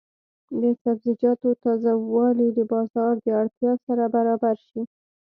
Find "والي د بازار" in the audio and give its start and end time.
2.13-3.13